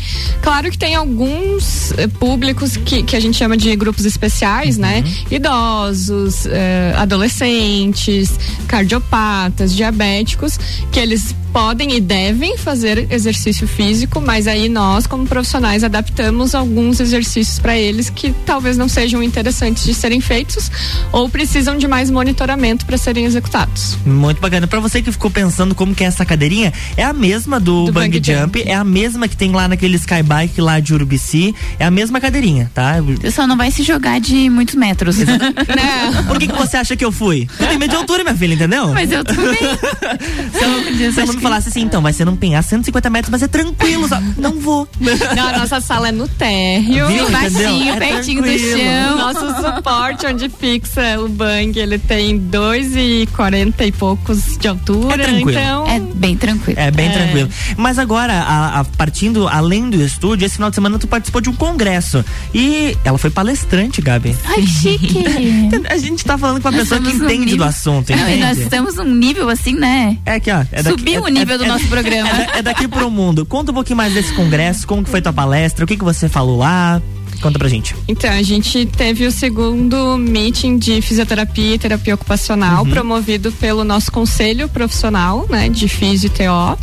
[0.41, 5.03] Claro que tem alguns eh, públicos que, que a gente chama de grupos especiais, né?
[5.29, 10.57] Idosos, eh, adolescentes, cardiopatas, diabéticos,
[10.93, 16.99] que eles podem e devem fazer exercício físico, mas aí nós, como profissionais, adaptamos alguns
[16.99, 20.71] exercícios para eles que talvez não sejam interessantes de serem feitos
[21.11, 23.97] ou precisam de mais monitoramento para serem executados.
[24.05, 24.67] Muito bacana.
[24.67, 27.91] Pra você que ficou pensando como que é essa cadeirinha, é a mesma do, Do
[27.91, 28.63] Bang, Jump, Jump.
[28.65, 32.71] é a mesma que tem lá naquele Skybike lá de Urubici, é a mesma cadeirinha,
[32.73, 32.95] tá?
[33.01, 35.17] Você só não vai se jogar de muitos metros.
[36.27, 37.47] Por que, que você acha que eu fui?
[37.59, 38.87] Eu tenho medo de altura, minha filha, entendeu?
[38.93, 39.57] Mas eu também.
[41.11, 44.07] Se eu não falasse assim, então, vai ser num penhasco 150 metros, mas é tranquilo,
[44.07, 44.87] só- não vou.
[44.99, 47.93] Não, a nossa sala é no térreo, Viu, baixinho?
[47.93, 48.77] É pertinho do tranquilo.
[48.79, 49.17] chão.
[49.17, 55.15] Nosso suporte onde fixa o bang, ele tem dois e quarenta e poucos de altura,
[55.15, 55.51] É tranquilo.
[55.51, 56.79] então É bem tranquilo.
[56.79, 57.11] É bem É.
[57.11, 57.49] tranquilo.
[57.77, 61.49] Mas agora, a- a- partindo além do estúdio, esse final de semana tu participou de
[61.49, 62.23] um congresso.
[62.53, 64.35] E ela foi palestrante, Gabi.
[64.45, 65.23] Ai, chique.
[65.89, 68.51] A gente tá falando com uma Nós pessoa que entende do assunto, Não, e nós
[68.51, 68.61] entende?
[68.63, 70.17] estamos num nível assim, né?
[70.25, 70.61] É aqui, ó.
[70.71, 72.29] É daqui- Subiu é- o nível é- do é- nosso programa.
[72.29, 73.45] É, é daqui pro mundo.
[73.45, 76.29] Conta um pouquinho mais desse congresso, como que foi tua palestra, o que que você
[76.29, 77.01] falou lá.
[77.41, 77.95] Conta pra gente.
[78.07, 84.11] Então, a gente teve o segundo meeting de fisioterapia e terapia ocupacional, promovido pelo nosso
[84.11, 86.77] conselho profissional, né, de Fisio e TO,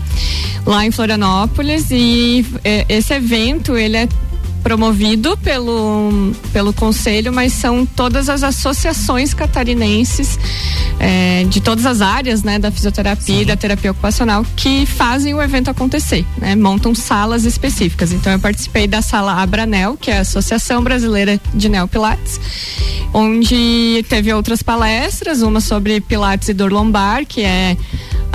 [0.67, 1.91] lá em Florianópolis.
[1.93, 4.09] E eh, esse evento, ele é
[4.63, 10.39] promovido pelo, pelo conselho, mas são todas as associações catarinenses
[11.01, 15.43] eh, de todas as áreas, né, da fisioterapia e da terapia ocupacional que fazem o
[15.43, 18.13] evento acontecer, né, montam salas específicas.
[18.13, 22.41] Então eu participei da sala Abranel, que é a Associação Brasileira de Neopilates,
[23.13, 27.77] onde teve outras palestras, uma sobre Pilates e dor lombar, que é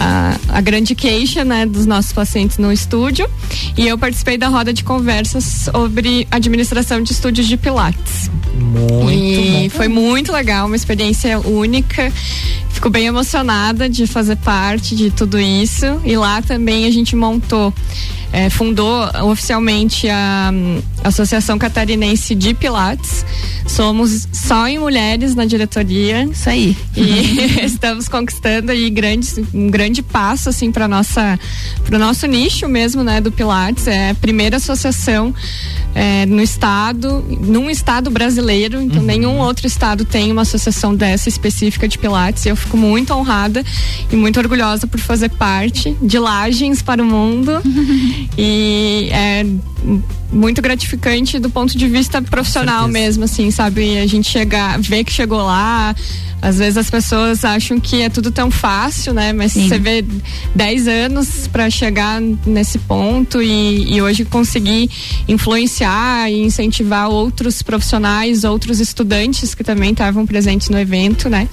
[0.04, 3.30] a, a grande queixa né, dos nossos pacientes no estúdio.
[3.78, 8.30] E eu participei da roda de conversas sobre administração de estúdios de Pilates.
[8.54, 9.70] Muito e bom.
[9.70, 12.12] foi muito legal, uma experiência única.
[12.70, 15.86] Fico bem emocionada de fazer parte de tudo isso.
[16.04, 17.74] E lá também a gente montou,
[18.34, 23.24] eh, fundou oficialmente a hum, Associação Catarinense de Pilates.
[23.68, 26.24] Somos só em mulheres na diretoria.
[26.24, 26.76] Isso aí.
[26.98, 31.40] E estamos conquistando aí grandes, um grande passo assim para nossa
[31.86, 33.86] para o nosso nicho mesmo, né, do Pilates.
[33.86, 35.34] É a primeira associação
[35.94, 41.88] eh, no estado, num estado brasileiro, então nenhum outro estado tem uma associação dessa específica
[41.88, 42.46] de Pilates.
[42.46, 43.64] E eu fico muito honrada
[44.12, 47.62] e muito orgulhosa por fazer parte de Lagens para o mundo.
[48.38, 49.46] e é
[50.32, 54.00] muito gratificante do ponto de vista profissional mesmo, assim, sabe?
[54.00, 55.96] A gente chegar, ver que chegou lá.
[56.42, 59.32] Às vezes as pessoas acham que é tudo tão fácil, né?
[59.32, 60.04] Mas você vê
[60.54, 64.90] 10 anos para chegar nesse ponto e, e hoje conseguir
[65.26, 71.48] influenciar e incentivar outros profissionais, outros estudantes que também estavam presentes no evento, né?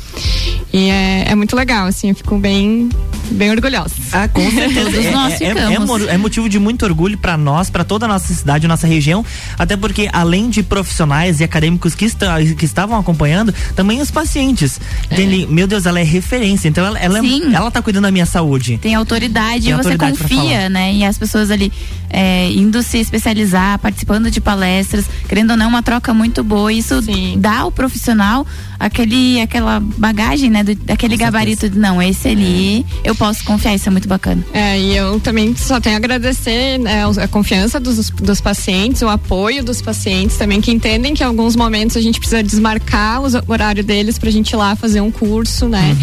[0.72, 2.88] E é, é muito legal, assim, eu fico bem,
[3.30, 3.94] bem orgulhosa.
[4.12, 5.00] Ah, com certeza.
[5.02, 8.08] É, nós é- é- é é motivo de muito orgulho pra nós, pra toda a
[8.08, 9.24] nossa cidade, nossa região,
[9.58, 14.80] até porque além de profissionais e acadêmicos que, está- que estavam acompanhando, também os pacientes.
[15.08, 16.68] Dele, meu Deus, ela é referência.
[16.68, 17.54] Então ela, ela, Sim.
[17.54, 18.78] ela tá cuidando da minha saúde.
[18.78, 20.28] Tem autoridade Tem e você autoridade falar.
[20.40, 20.94] confia, né?
[20.94, 21.72] E as pessoas ali
[22.08, 26.72] é, indo se especializar, participando de palestras, querendo ou não, uma troca muito boa.
[26.72, 27.00] Isso
[27.36, 28.46] dá ao profissional
[28.78, 30.62] aquele, aquela bagagem, né?
[30.64, 34.44] Do, aquele gabarito de não, esse ali eu posso confiar, isso é muito bacana.
[34.52, 39.08] É, e eu também só tenho a agradecer né, a confiança dos, dos pacientes, o
[39.08, 43.34] apoio dos pacientes também, que entendem que em alguns momentos a gente precisa desmarcar os-
[43.34, 45.96] o horário deles pra gente ir lá fazer um curso, né?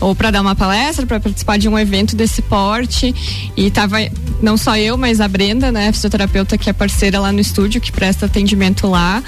[0.00, 3.14] Ou pra dar uma palestra, pra participar de um evento desse porte.
[3.56, 3.96] E tava
[4.42, 7.90] não só eu, mas a Brenda, né, fisioterapeuta que é parceira lá no estúdio, que
[7.90, 9.22] presta atendimento lá.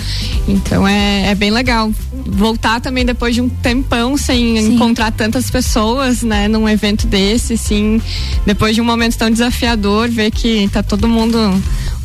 [0.46, 1.90] Então é, é bem legal.
[2.26, 8.00] Voltar também depois de um tempão sem encontrar tantas pessoas, né, num evento desse, sim,
[8.44, 11.38] depois de um momento tão desafiador, ver que tá todo mundo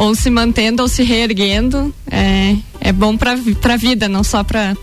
[0.04, 4.76] ou se mantendo ou se reerguendo, é, é bom vi- pra vida, não só pra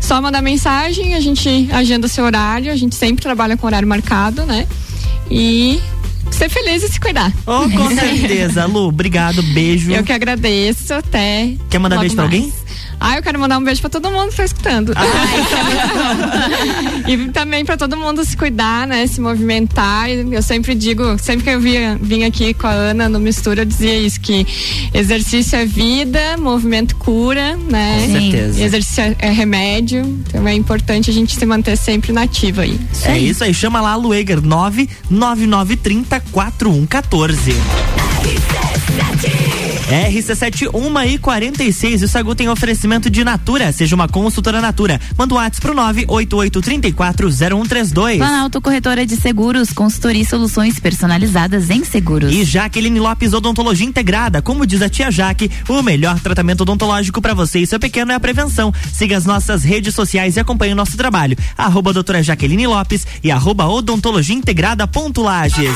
[0.00, 4.44] Só mandar mensagem, a gente agenda seu horário, a gente sempre trabalha com horário marcado,
[4.46, 4.66] né?
[5.30, 5.80] E
[6.30, 7.32] ser feliz e se cuidar.
[7.46, 8.88] Oh, com certeza, Lu.
[8.88, 9.90] Obrigado, beijo.
[9.92, 11.52] Eu que agradeço, até.
[11.68, 12.34] Quer mandar beijo pra mais.
[12.34, 12.52] alguém?
[13.00, 14.92] Ah, eu quero mandar um beijo pra todo mundo que tá escutando.
[17.06, 19.06] e também pra todo mundo se cuidar, né?
[19.06, 20.10] Se movimentar.
[20.10, 23.66] Eu sempre digo, sempre que eu via, vim aqui com a Ana no Mistura, eu
[23.66, 24.46] dizia isso, que
[24.92, 28.02] exercício é vida, movimento cura, né?
[28.06, 28.60] Com certeza.
[28.60, 30.00] E exercício é- é remédio.
[30.28, 32.78] Então é importante a gente se manter sempre nativa aí.
[33.04, 37.52] É isso aí, chama lá a Lueger 99930 4114.
[39.88, 43.72] RC7 1 e 46 e o Sagu tem oferecimento de Natura.
[43.72, 45.00] Seja uma consultora Natura.
[45.16, 48.18] Manda um WhatsApp pro 988340132.
[48.18, 52.30] Planalto Corretora de Seguros, consultoria e soluções personalizadas em seguros.
[52.32, 54.42] E Jaqueline Lopes Odontologia Integrada.
[54.42, 58.14] Como diz a tia Jaque, o melhor tratamento odontológico para você e seu pequeno é
[58.14, 58.70] a prevenção.
[58.92, 61.34] Siga as nossas redes sociais e acompanhe o nosso trabalho.
[61.56, 65.74] Arroba doutora Jaqueline Lopes e arroba odontologia integrada ponto Lages.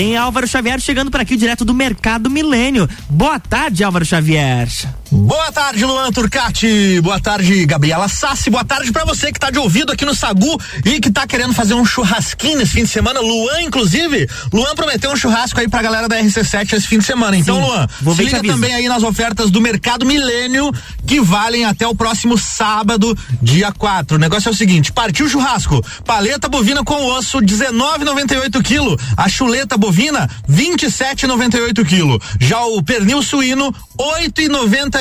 [0.00, 2.88] Tem Álvaro Xavier chegando por aqui direto do Mercado Milênio.
[3.10, 4.66] Boa tarde, Álvaro Xavier.
[5.12, 7.00] Boa tarde, Luan Turcati.
[7.00, 8.48] Boa tarde, Gabriela Sassi.
[8.48, 11.52] Boa tarde pra você que tá de ouvido aqui no Sagu e que tá querendo
[11.52, 13.18] fazer um churrasquinho nesse fim de semana.
[13.18, 17.36] Luan, inclusive, Luan prometeu um churrasco aí pra galera da RC7 esse fim de semana.
[17.36, 20.72] Então, Sim, Luan, vou se liga também aí nas ofertas do Mercado Milênio
[21.04, 24.16] que valem até o próximo sábado, dia 4.
[24.16, 25.84] O negócio é o seguinte: partiu o churrasco.
[26.04, 28.96] Paleta bovina com osso, 19,98 quilo.
[29.16, 32.20] A chuleta bovina, 27,98 quilo.
[32.38, 34.99] Já o pernil suíno, 8,98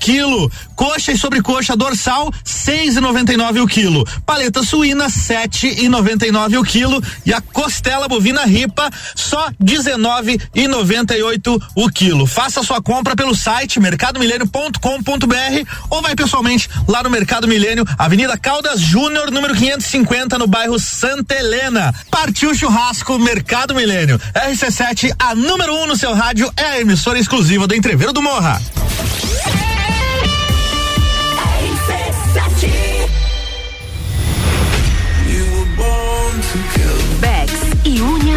[0.00, 0.50] quilo.
[0.74, 4.06] Coxa e sobrecoxa dorsal, 6,99 o quilo.
[4.24, 7.02] Paleta suína, 7,99 o quilo.
[7.24, 12.26] E a costela bovina ripa, só 19,98 o quilo.
[12.26, 18.80] Faça sua compra pelo site mercadomilênio.com.br ou vai pessoalmente lá no Mercado Milênio, Avenida Caldas
[18.80, 21.94] Júnior, número 550, no bairro Santa Helena.
[22.10, 24.18] Partiu o churrasco Mercado Milênio.
[24.34, 28.22] RC7, a número 1 um no seu rádio, é a emissora exclusiva do Entreveiro do
[28.22, 28.60] Morra.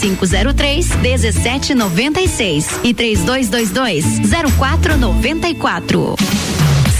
[0.00, 4.04] 3503 1796 e 3222
[4.58, 6.16] 0494.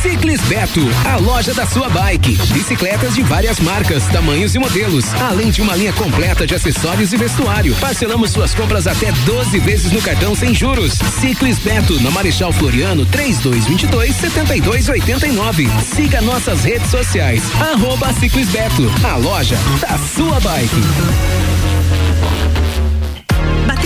[0.03, 2.39] Ciclis Beto, a loja da sua bike.
[2.53, 7.19] Bicicletas de várias marcas, tamanhos e modelos, além de uma linha completa de acessórios e
[7.19, 7.75] vestuário.
[7.77, 10.95] Parcelamos suas compras até 12 vezes no cartão sem juros.
[11.21, 15.69] Ciclis Beto, na Marechal Floriano, 3222 7289.
[15.95, 17.43] Siga nossas redes sociais.
[17.61, 21.60] Arroba Ciclis Beto, a loja da sua bike.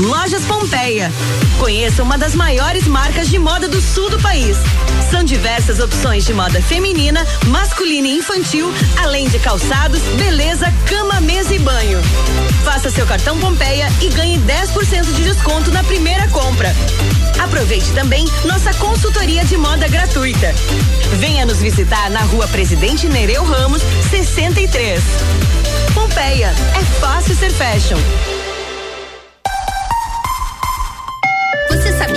[0.00, 1.10] Lojas Pompeia.
[1.58, 4.56] Conheça uma das maiores marcas de moda do sul do país.
[5.10, 8.72] São diversas opções de moda feminina, masculina e infantil,
[9.02, 12.00] além de calçados, beleza, cama, mesa e banho.
[12.64, 16.74] Faça seu cartão Pompeia e ganhe 10% de desconto na primeira compra.
[17.38, 20.54] Aproveite também nossa consultoria de moda gratuita.
[21.18, 25.02] Venha nos visitar na rua Presidente Nereu Ramos, 63.
[25.94, 27.98] Pompeia, é fácil ser fashion.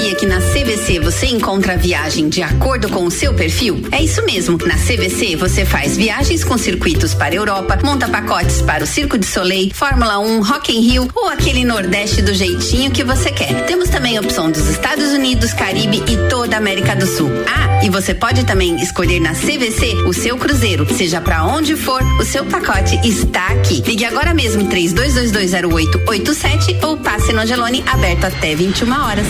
[0.08, 3.82] Sabia que na CVC você encontra a viagem de acordo com o seu perfil?
[3.92, 4.58] É isso mesmo.
[4.66, 9.18] Na CVC você faz viagens com circuitos para a Europa, monta pacotes para o Circo
[9.18, 13.66] de Soleil, Fórmula 1, Rock in Rio ou aquele Nordeste do jeitinho que você quer.
[13.66, 17.30] Temos também a opção dos Estados Unidos, Caribe e toda a América do Sul.
[17.46, 20.88] Ah, e você pode também escolher na CVC o seu cruzeiro.
[20.94, 23.84] Seja para onde for, o seu pacote está aqui.
[23.86, 29.28] Ligue agora mesmo 32220887 ou passe no Angelone aberto até 21 horas.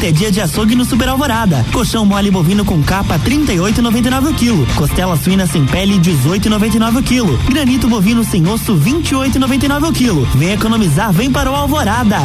[0.00, 1.62] Quinta é dia de açougue no Super Alvorada.
[1.74, 4.66] Colchão mole bovino com capa 38,99 o quilo.
[4.74, 7.38] Costela suína sem pele 18,99 o quilo.
[7.50, 10.26] Granito bovino sem osso 28,99 o quilo.
[10.36, 12.16] Vem economizar, vem para o Alvorada.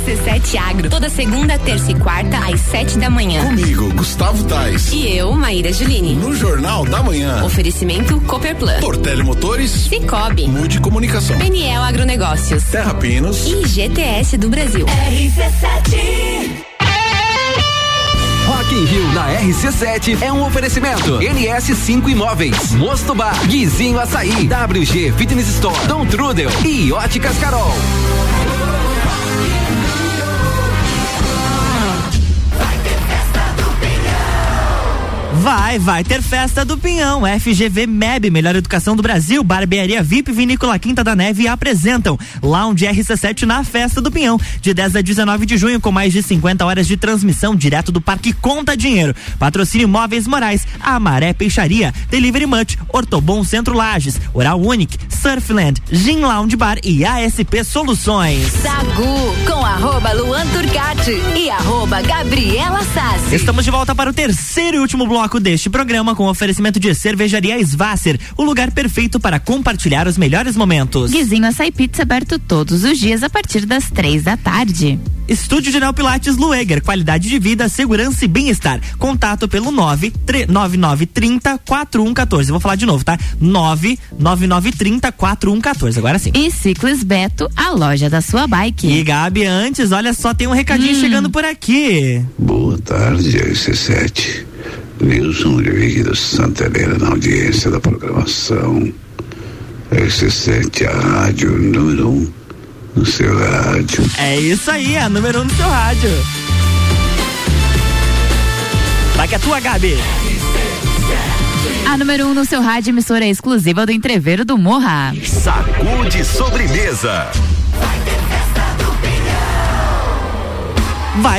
[0.00, 3.44] RC7 Agro, toda segunda, terça e quarta, às sete da manhã.
[3.44, 4.90] Comigo, Gustavo Tais.
[4.92, 6.14] E eu, Maíra Juline.
[6.14, 7.44] No Jornal da Manhã.
[7.44, 8.80] Oferecimento Copperplan.
[8.80, 9.70] Portele Motores.
[9.70, 10.48] Cicobi.
[10.48, 11.36] Mude Comunicação.
[11.36, 12.64] PNL Agronegócios.
[12.64, 13.46] Terra Pinos.
[13.46, 14.86] E GTS do Brasil.
[14.86, 16.64] RC7
[18.46, 21.18] Rock in Rio na RC7 é um oferecimento.
[21.18, 27.72] NS5 Imóveis, Mosto Bar, Guizinho Açaí, WG Fitness Store, Dom Trudel e Óticas Carol.
[35.40, 37.22] Vai, vai ter festa do Pinhão.
[37.40, 43.44] FGV MEB, melhor educação do Brasil, Barbearia VIP Vinícola Quinta da Neve apresentam Lounge RC7
[43.44, 46.86] na festa do Pinhão, de 10 a 19 de junho, com mais de 50 horas
[46.86, 49.16] de transmissão direto do Parque Conta Dinheiro.
[49.38, 56.54] Patrocínio Móveis Morais, Amaré Peixaria, Delivery Much, Ortobon Centro Lages, Oral Unique, Surfland, Gin Lounge
[56.54, 58.52] Bar e ASP Soluções.
[58.60, 63.34] Sagu com arroba Luan Turcati e arroba Gabriela Sassi.
[63.34, 67.58] Estamos de volta para o terceiro e último bloco deste programa com oferecimento de cervejaria
[67.60, 71.10] Svasser, o lugar perfeito para compartilhar os melhores momentos.
[71.10, 74.98] Guizinho Açaí Pizza aberto todos os dias a partir das três da tarde.
[75.28, 78.80] Estúdio de Neopilates Lueger, qualidade de vida, segurança e bem-estar.
[78.98, 82.50] Contato pelo 99930 4114.
[82.50, 83.16] Vou falar de novo, tá?
[83.40, 85.98] 99930 4114.
[85.98, 86.32] Agora sim.
[86.34, 88.88] E Ciclis Beto, a loja da sua bike.
[88.88, 91.00] E Gabi, antes, olha só, tem um recadinho Hum.
[91.00, 92.24] chegando por aqui.
[92.36, 94.46] Boa tarde, RC7.
[95.00, 98.92] Wilson Oliveira Santa Helena na audiência da programação.
[99.92, 102.32] RC7, a rádio número um
[102.94, 104.04] no seu rádio.
[104.18, 106.10] É isso aí, a número um no seu rádio.
[109.16, 109.96] Vai que é tua, Gabi.
[111.86, 115.12] A número 1 um no seu rádio, emissora exclusiva do Entreveiro do Morra.
[115.24, 117.30] Sacude sobremesa.
[117.78, 117.98] Vai,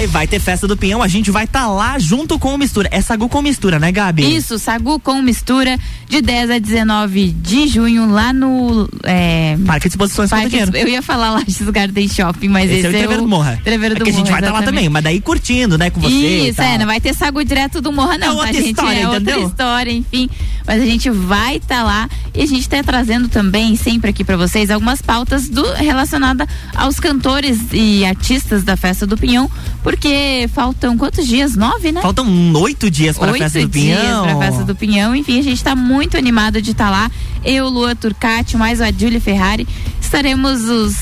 [0.07, 2.89] vai ter festa do Pinhão, a gente vai estar tá lá junto com o Mistura.
[2.91, 4.35] É Sagu com Mistura, né, Gabi?
[4.35, 8.89] Isso, Sagu com Mistura, de 10 a 19 de junho, lá no.
[9.03, 9.57] É...
[9.65, 10.57] Parque de Exposições Parque.
[10.73, 13.57] Eu ia falar lá de Garden Shopping, mas esse, esse é o Entreveiro do Morra.
[13.61, 15.77] Entreveiro é do que a gente Morra, vai estar tá lá também, mas daí curtindo,
[15.77, 16.49] né, com você.
[16.49, 18.69] Isso, é, não vai ter Sagu direto do Morra, não, é outra tá, gente?
[18.69, 19.35] História, é entendeu?
[19.35, 20.29] outra história, enfim.
[20.67, 24.23] Mas a gente vai estar tá lá e a gente está trazendo também, sempre aqui
[24.23, 29.51] para vocês, algumas pautas do, relacionadas aos cantores e artistas da Festa do Pinhão,
[29.83, 31.55] porque faltam quantos dias?
[31.55, 32.01] Nove, né?
[32.01, 33.97] Faltam oito dias para a Festa do Pinhão.
[33.97, 35.15] Oito dias para a Festa do Pinhão.
[35.15, 37.11] Enfim, a gente está muito animado de estar tá lá.
[37.43, 39.67] Eu, Lua Turcati, mais a Júlia Ferrari.
[39.99, 40.95] Estaremos os,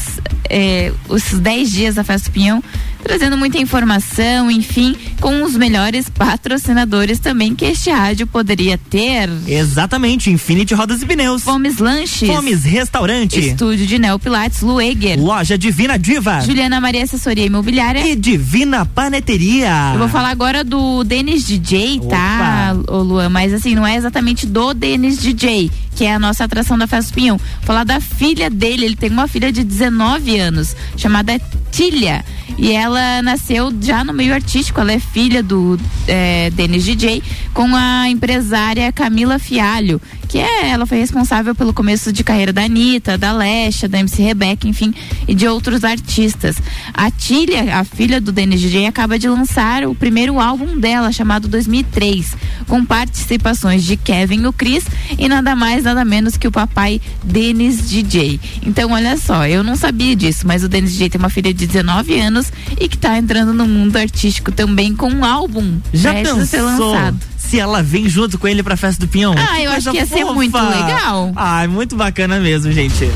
[0.50, 2.64] eh, os dez dias da Festa do Pinhão
[3.04, 9.30] trazendo muita informação, enfim, com os melhores patrocinadores também que este rádio poderia ter.
[9.48, 11.44] Exatamente, Infinity Rodas e Pneus.
[11.44, 12.30] Fomes Lanches.
[12.30, 13.40] Fomes Restaurante.
[13.40, 15.20] Estúdio de Neo Pilates, Lueger.
[15.20, 16.42] Loja Divina Diva.
[16.42, 18.08] Juliana Maria Assessoria Imobiliária.
[18.08, 19.92] E Divina Paneteria.
[19.94, 23.30] Eu vou falar agora do Denis DJ, tá, ô Luan?
[23.30, 27.12] Mas assim, não é exatamente do Denis DJ, que é a nossa atração da Festa
[27.12, 27.38] do Pinhão.
[27.38, 31.40] Vou falar da filha dele, ele tem uma filha de 19 anos, chamada
[31.72, 32.24] Tília.
[32.58, 37.22] E ela nasceu já no meio artístico, ela é filha do é, Denis DJ,
[37.54, 42.64] com a empresária Camila Fialho, que é, ela foi responsável pelo começo de carreira da
[42.64, 44.94] Anitta, da Lesha, da MC Rebeca, enfim,
[45.28, 46.56] e de outros artistas.
[46.94, 51.48] A Tília, a filha do Denis DJ, acaba de lançar o primeiro álbum dela, chamado
[51.48, 54.86] 2003, com participações de Kevin o Cris
[55.18, 58.40] e nada mais, nada menos que o papai Denis DJ.
[58.62, 61.66] Então, olha só, eu não sabia disso, mas o Denis DJ tem uma filha de
[61.66, 65.80] 19 anos e que tá entrando no mundo artístico também com um álbum.
[65.92, 67.18] Já prestes a ser lançado.
[67.50, 69.34] Se ela vem junto com ele pra festa do Pinhão?
[69.38, 70.34] Ah, Que eu acho que ia ser fofa.
[70.34, 71.32] muito legal.
[71.36, 73.10] Ah, muito bacana mesmo, gente.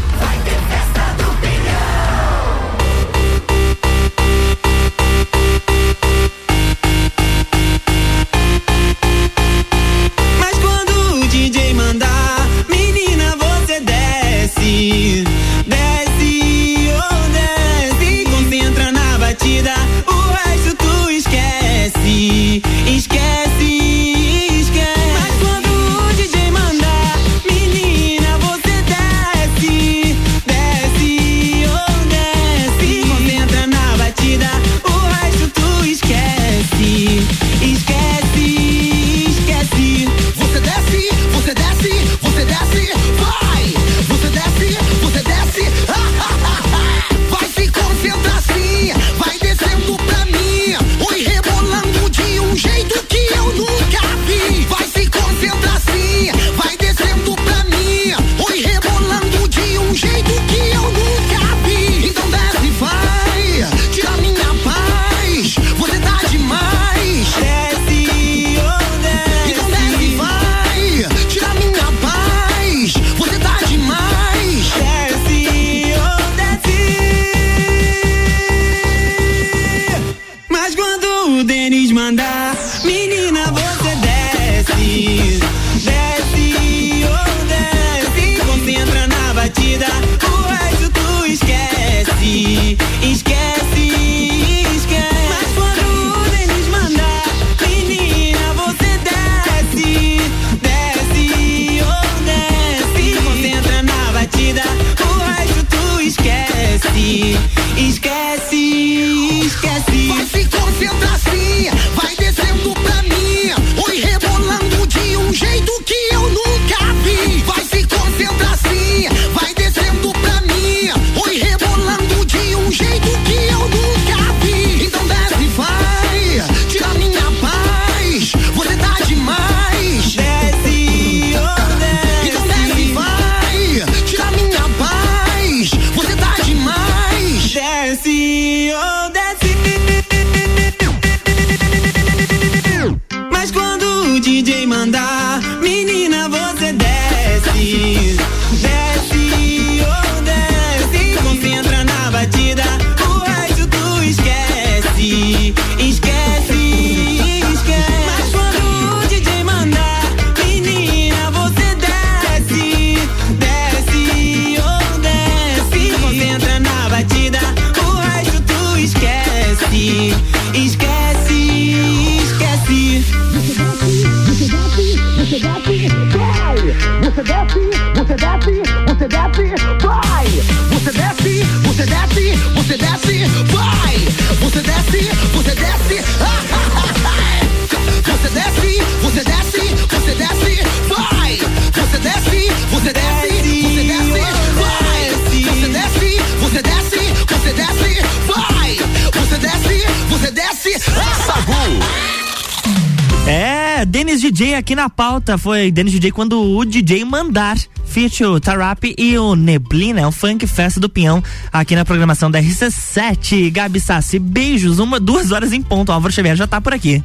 [204.73, 205.37] Aqui na pauta.
[205.37, 207.57] Foi Denis DJ quando o DJ mandar.
[207.85, 212.31] Feat o Tarap e o Neblina, é um funk festa do Pinhão aqui na programação
[212.31, 213.51] da RC7.
[213.51, 215.89] Gabi Sassi, beijos, uma, duas horas em ponto.
[215.89, 217.03] O Álvaro Xavier já tá por aqui.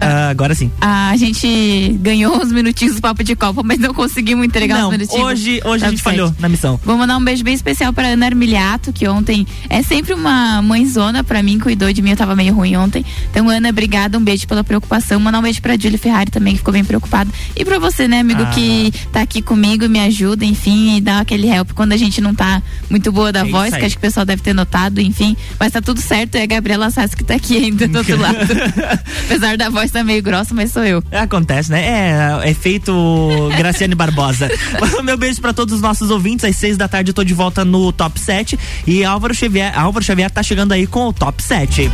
[0.00, 0.70] Ah, agora sim.
[0.80, 4.92] A gente ganhou uns minutinhos do papo de copa, mas não conseguimos entregar Não, os
[4.92, 5.24] minutinhos.
[5.24, 6.78] hoje, hoje a Tá gente falhou na missão.
[6.84, 11.22] Vou mandar um beijo bem especial pra Ana Armiliato, que ontem é sempre uma mãezona
[11.24, 13.04] pra mim, cuidou de mim, eu tava meio ruim ontem.
[13.30, 15.18] Então, Ana, obrigada, um beijo pela preocupação.
[15.20, 17.30] Mandar um beijo pra Julie Ferrari também, que ficou bem preocupada.
[17.56, 18.46] E pra você, né, amigo, Ah.
[18.46, 22.34] que tá aqui comigo, me ajuda, enfim, e dá aquele help quando a gente não
[22.34, 25.36] tá muito boa da É voz, que acho que o pessoal deve ter notado, enfim.
[25.58, 28.36] Mas tá tudo certo, é a Gabriela Sassi que tá aqui ainda do outro lado.
[29.26, 31.02] Apesar da voz tá meio grossa, mas sou eu.
[31.12, 32.40] Acontece, né?
[32.42, 32.92] É, é feito
[33.56, 34.48] Graciane Barbosa.
[35.02, 36.44] Meu beijo pra todos os nossos ouvintes.
[36.44, 38.58] Às seis da tarde eu tô de volta no Top 7.
[38.86, 41.90] E Álvaro Xavier, Álvaro Xavier tá chegando aí com o Top 7.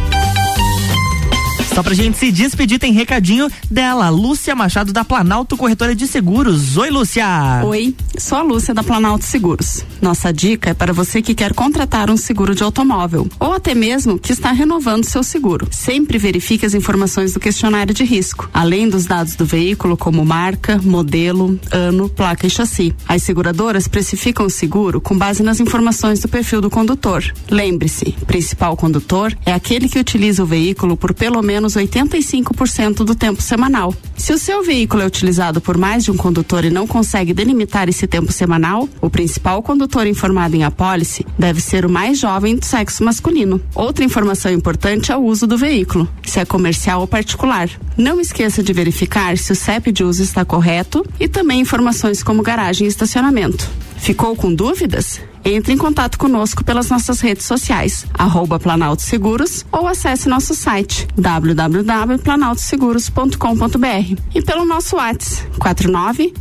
[1.75, 6.77] Só pra gente se despedir, tem recadinho dela, Lúcia Machado da Planalto Corretora de Seguros.
[6.77, 7.27] Oi, Lúcia!
[7.65, 9.83] Oi, sou a Lúcia da Planalto Seguros.
[10.03, 14.19] Nossa dica é para você que quer contratar um seguro de automóvel ou até mesmo
[14.19, 15.67] que está renovando seu seguro.
[15.71, 20.79] Sempre verifique as informações do questionário de risco, além dos dados do veículo como marca,
[20.85, 22.95] modelo, ano, placa e chassi.
[23.09, 27.25] As seguradoras precificam o seguro com base nas informações do perfil do condutor.
[27.51, 33.41] Lembre-se, principal condutor é aquele que utiliza o veículo por pelo menos 85% do tempo
[33.41, 33.95] semanal.
[34.17, 37.89] Se o seu veículo é utilizado por mais de um condutor e não consegue delimitar
[37.89, 42.65] esse tempo semanal, o principal condutor informado em apólice deve ser o mais jovem do
[42.65, 43.61] sexo masculino.
[43.75, 47.69] Outra informação importante é o uso do veículo, se é comercial ou particular.
[47.97, 52.43] Não esqueça de verificar se o CEP de uso está correto e também informações como
[52.43, 53.69] garagem e estacionamento.
[53.97, 55.21] Ficou com dúvidas?
[55.45, 61.09] Entre em contato conosco pelas nossas redes sociais, arroba Planalto Seguros ou acesse nosso site
[61.17, 65.49] www.planaltoseguros.com.br e pelo nosso WhatsApp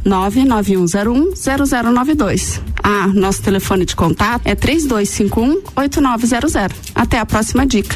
[0.05, 2.61] 49991010092.
[2.83, 6.91] Ah, nosso telefone de contato é 3251 8900.
[6.95, 7.95] Até a próxima dica.